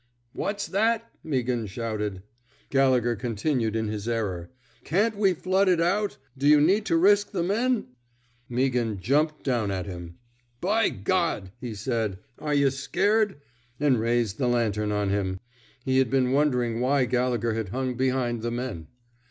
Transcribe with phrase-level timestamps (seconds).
[0.01, 0.03] '^
[0.33, 2.23] What's thatf" Meaghan shouted.
[2.71, 4.49] Gallegher continued in his error.
[4.83, 7.85] Can't we flood it outf Do you need to risk the menf"
[8.49, 10.17] Meaghan jumped down at him.
[10.59, 12.17] By God!" he said.
[12.39, 13.41] Are yuh scared!"
[13.79, 15.39] and raised the lantern on him.
[15.85, 18.87] He had been wondering why Gallegher had hung behind the men.